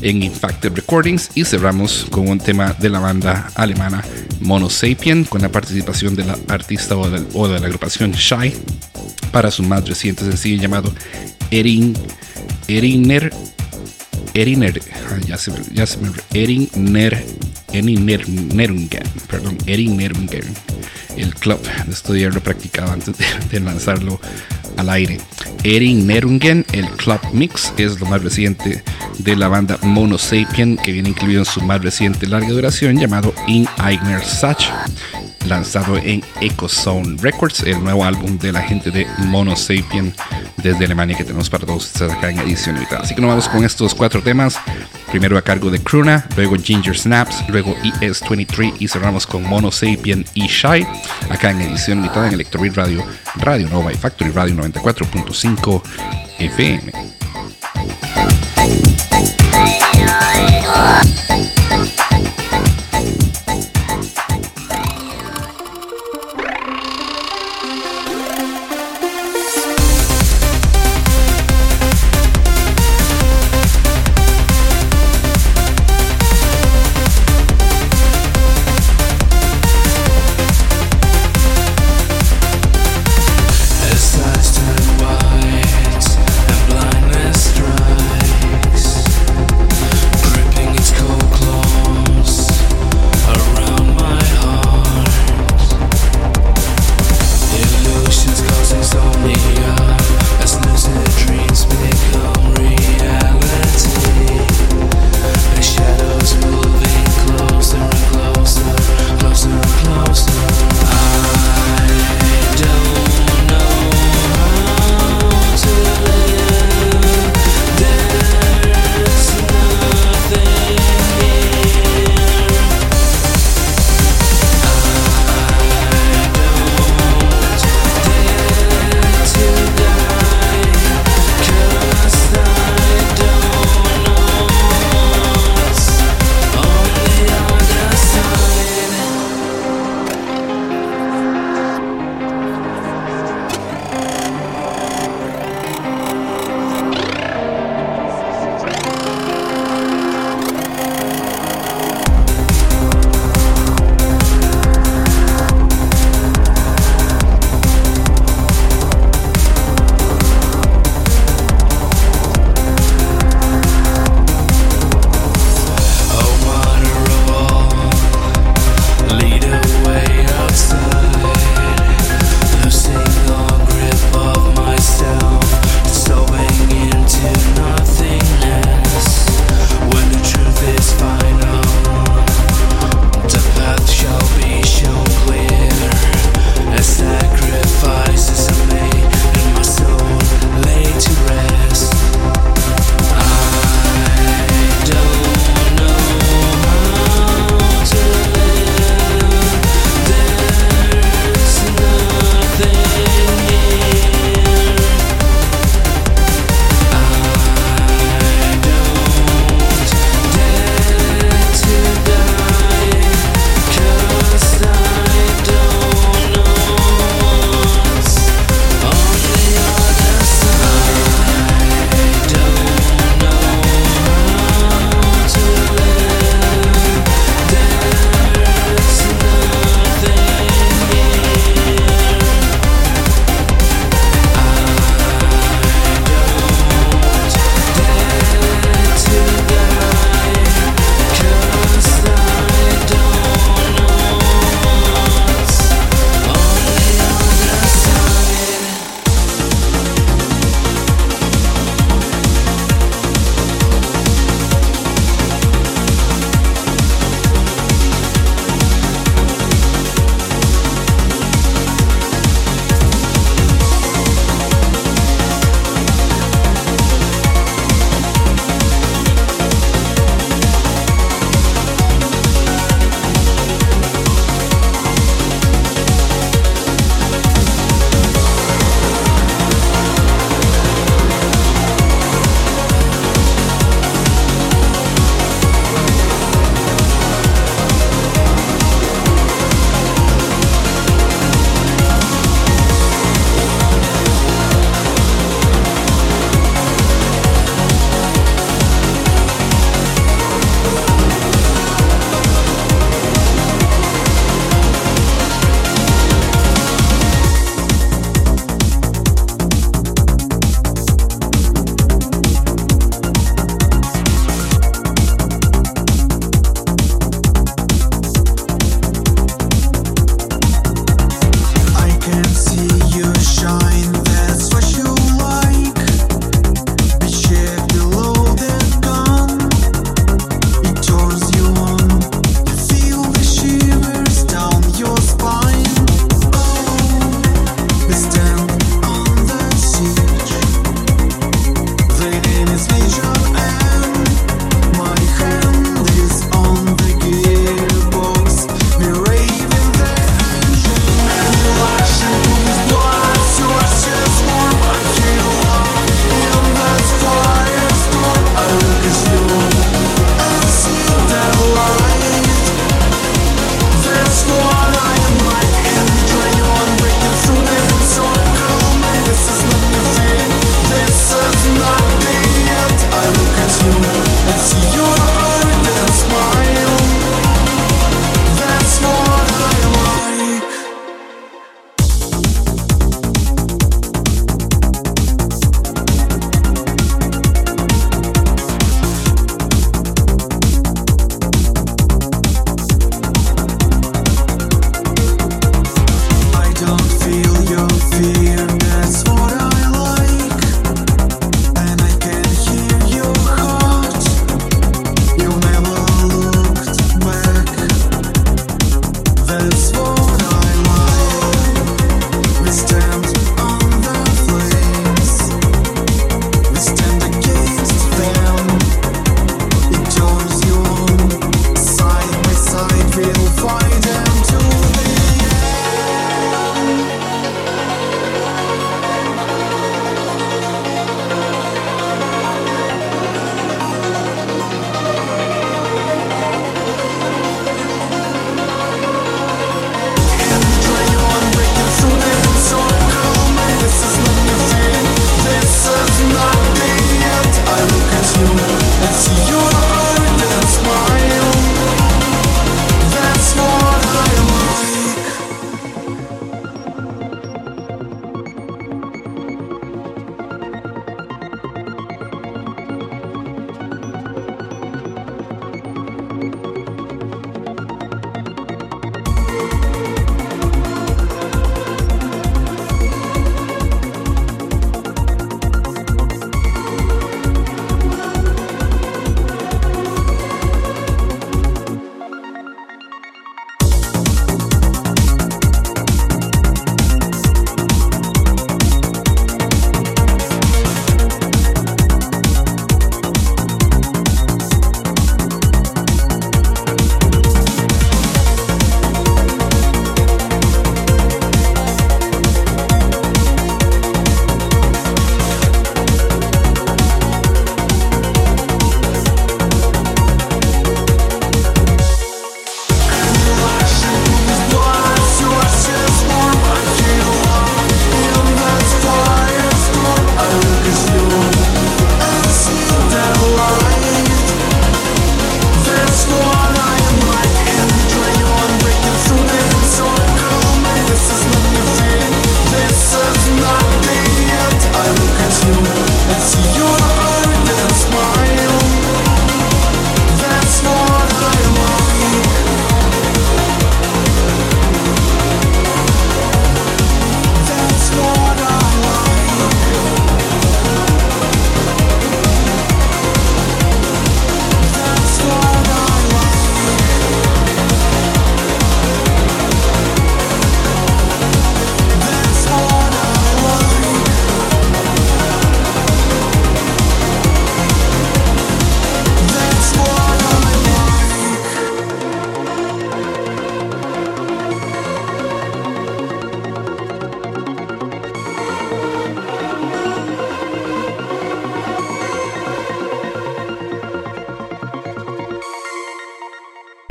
[0.01, 4.03] en Infacted Recordings y cerramos con un tema de la banda alemana
[4.39, 8.53] Mono Sapien con la participación de la artista o de, la agrupación Shy
[9.31, 10.93] para su más reciente sencillo llamado
[11.51, 11.95] Erin
[12.67, 13.31] Eriner
[14.33, 14.81] Eriner
[15.25, 15.51] ya se
[16.33, 17.23] Eriner
[17.73, 20.43] Eriner Nerungen perdón Erinnerungen
[21.17, 24.19] el club de estudiarlo practicado antes de, de lanzarlo
[24.77, 25.19] al aire
[25.63, 28.83] Erin Nerungen el club mix es lo más reciente
[29.19, 33.33] de la banda Mono Sapien que viene incluido en su más reciente larga duración llamado
[33.47, 34.69] In Eigner Sach
[35.47, 40.13] lanzado en Ecozone Records, el nuevo álbum de la gente de Mono Sapien
[40.57, 43.01] desde Alemania que tenemos para todos ustedes acá en edición limitada.
[43.01, 44.57] Así que nos vamos con estos cuatro temas.
[45.11, 50.25] Primero a cargo de Kruna, luego Ginger Snaps, luego ES23 y cerramos con Mono Sapien
[50.33, 50.87] y Shy
[51.29, 53.03] acá en edición limitada en Electrobeat Radio,
[53.35, 55.81] Radio Nova y Factory Radio 94.5
[56.39, 56.91] FM.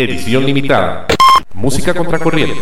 [0.00, 1.06] Edición limitada.
[1.52, 2.58] Música contracorriente.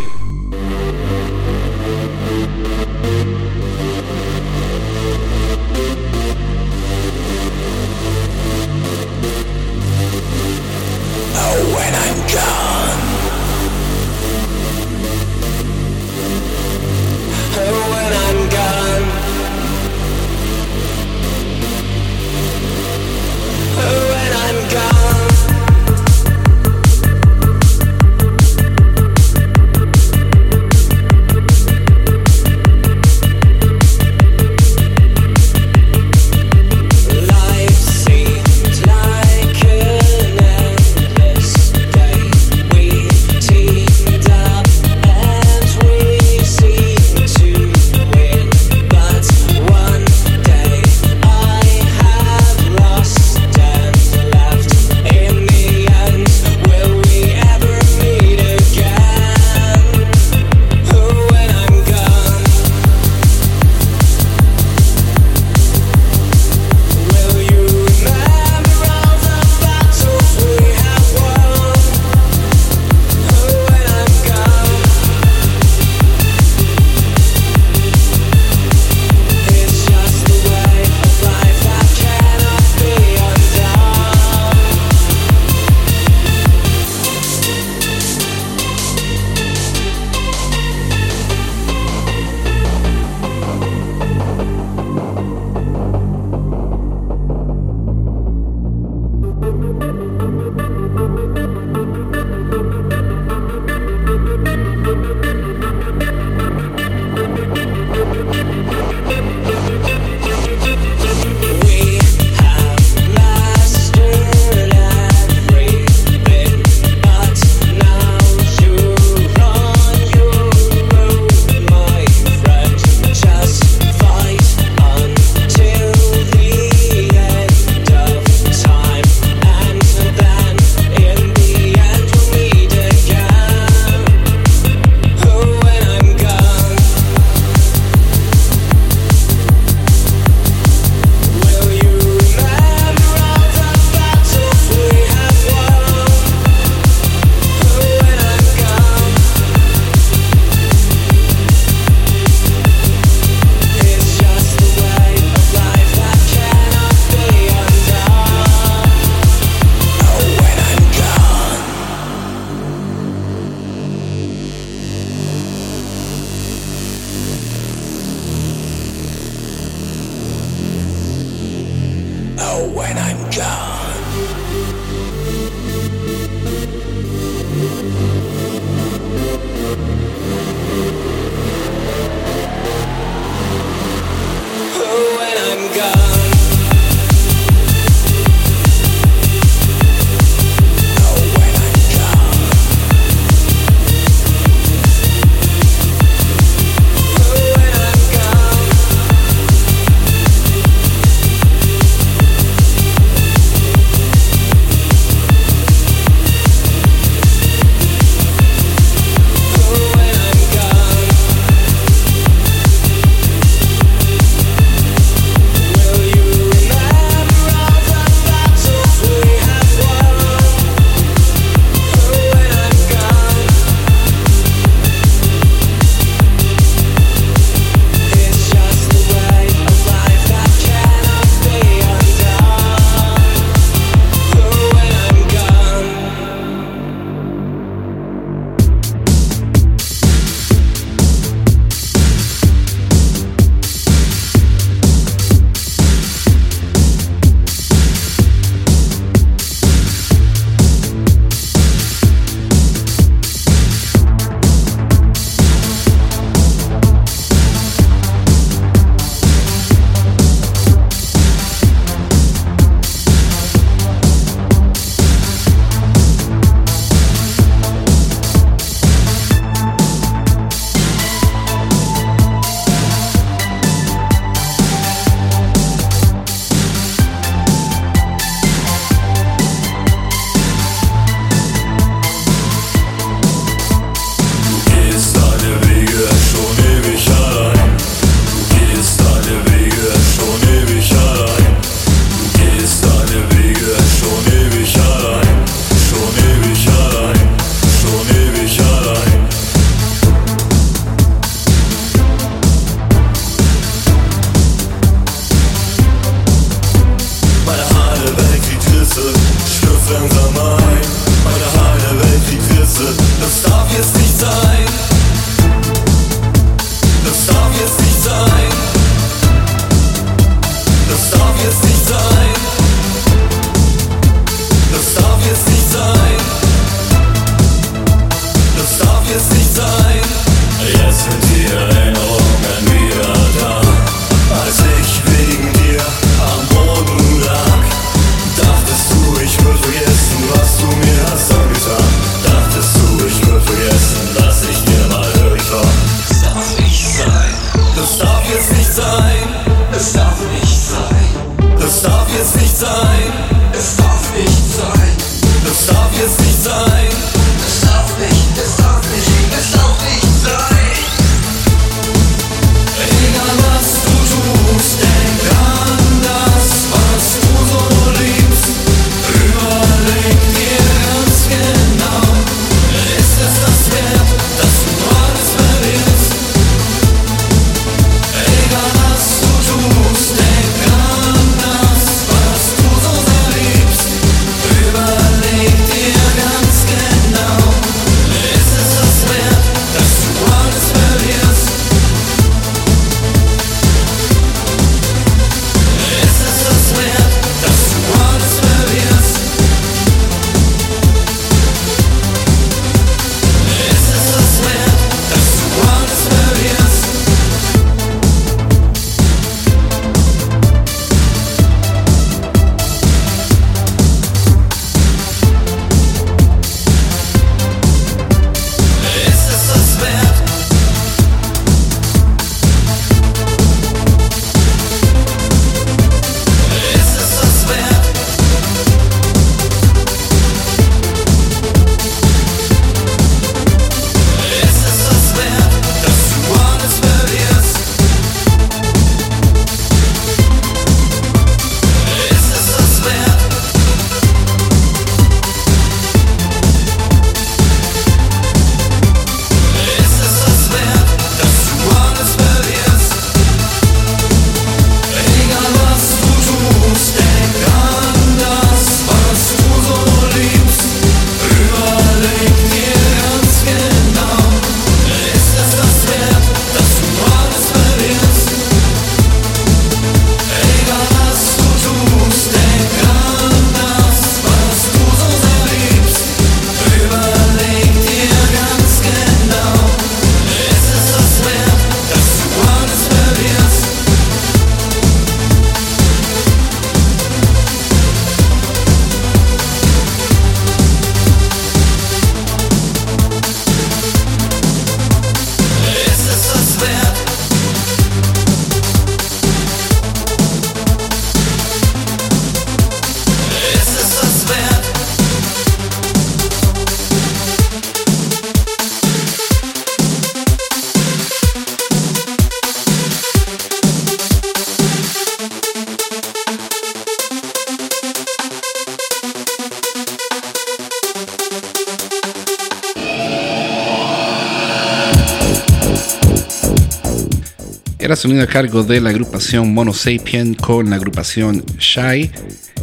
[528.09, 532.11] Sonido a cargo de la agrupación Mono Sapien con la agrupación Shy.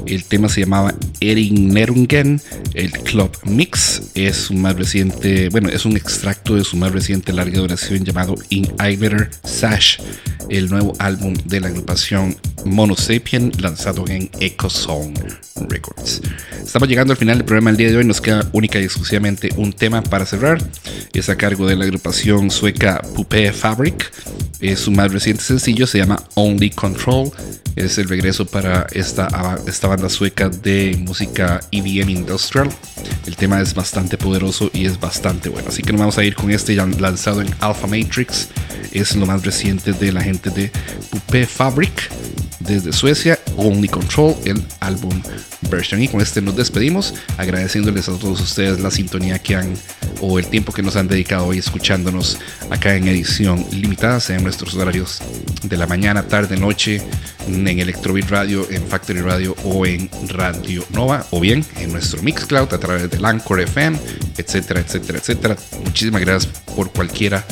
[0.08, 2.42] El tema se llamaba Erin Nerungen.
[2.74, 7.32] El Club Mix es su más reciente, bueno, es un extracto de su más reciente
[7.32, 10.00] larga duración llamado In Iver Sash,
[10.50, 12.36] el nuevo álbum de la agrupación
[12.66, 15.14] Mono Sapien lanzado en Echo Song
[15.70, 16.22] Records.
[16.64, 18.06] Estamos llegando al final del programa el día de hoy.
[18.06, 20.58] Nos queda única y exclusivamente un tema para cerrar.
[21.14, 24.12] Es a cargo de la agrupación sueca Pupe Fabric.
[24.60, 27.32] Es su más reciente sencillo, se llama Only Control.
[27.76, 32.70] Es el regreso para esta, esta banda sueca de música EBM Industrial.
[33.26, 35.68] El tema es bastante poderoso y es bastante bueno.
[35.70, 38.50] Así que nos vamos a ir con este ya lanzado en Alpha Matrix.
[38.92, 40.72] Es lo más reciente de la gente de
[41.12, 42.10] Pupe Fabric
[42.66, 45.22] desde Suecia, Only Control, el álbum
[45.70, 46.02] version.
[46.02, 49.74] Y con este nos despedimos, agradeciéndoles a todos ustedes la sintonía que han
[50.22, 52.38] o el tiempo que nos han dedicado hoy escuchándonos
[52.70, 55.22] acá en edición limitada, en nuestros horarios
[55.64, 57.02] de la mañana, tarde, noche,
[57.48, 62.74] en Electrobit Radio, en Factory Radio o en Radio Nova, o bien en nuestro Mixcloud
[62.74, 63.98] a través del Anchor FM,
[64.38, 65.58] etcétera, etcétera, etcétera.
[65.84, 67.46] Muchísimas gracias por cualquiera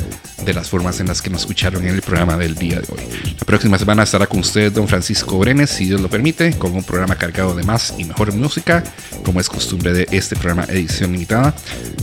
[0.44, 3.03] de las formas en las que nos escucharon en el programa del día de hoy.
[3.40, 5.02] La próxima semana estará con ustedes don Francisco
[5.39, 8.84] Brenes, si Dios lo permite, con un programa cargado de más y mejor música,
[9.23, 11.53] como es costumbre de este programa edición limitada,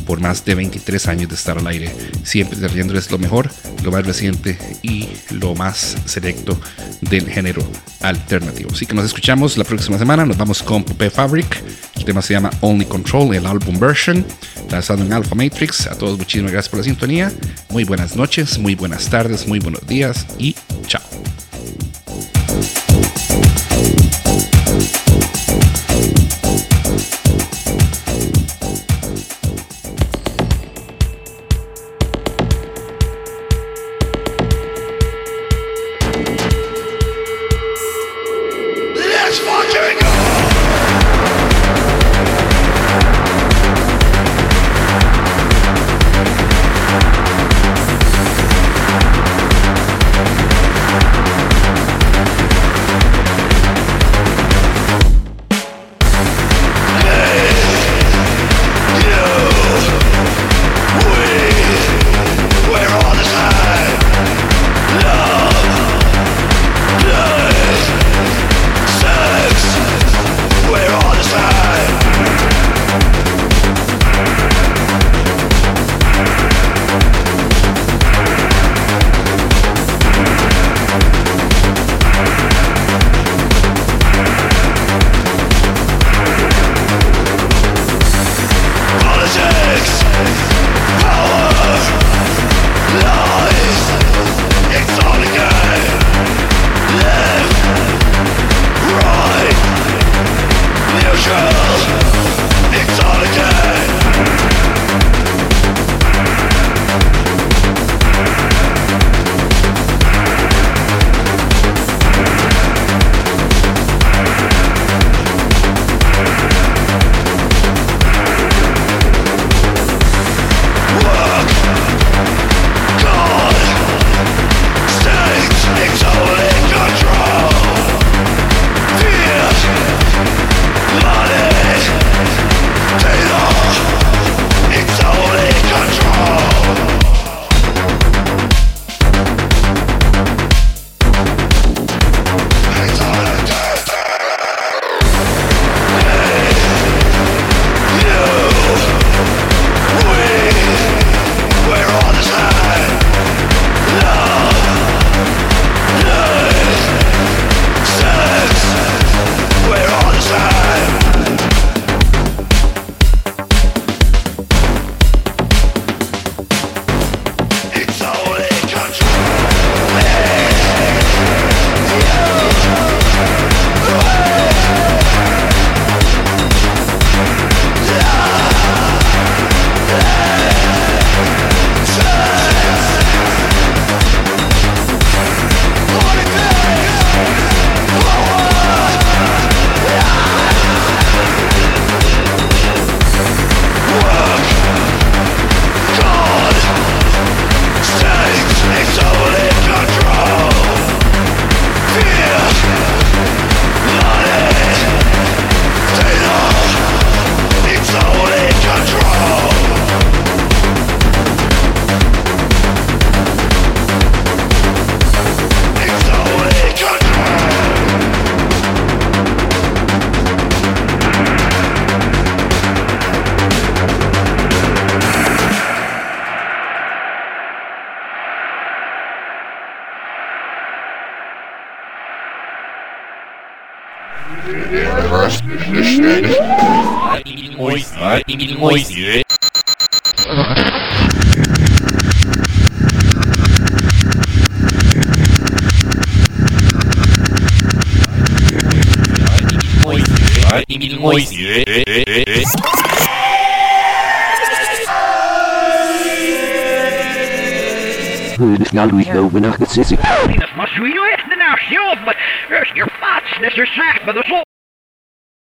[0.06, 1.94] por más de 23 años de estar al aire,
[2.24, 3.50] siempre trayéndoles lo mejor,
[3.82, 6.60] lo más reciente y lo más selecto
[7.00, 7.62] del género
[8.00, 8.70] alternativo.
[8.72, 11.62] Así que nos escuchamos la próxima semana, nos vamos con Pupe Fabric,
[11.96, 14.26] el tema se llama Only Control, el álbum version,
[14.70, 15.86] lanzado en Alpha Matrix.
[15.86, 17.32] A todos muchísimas gracias por la sintonía,
[17.70, 20.54] muy buenas noches, muy buenas tardes, muy buenos días y
[20.86, 21.02] chao.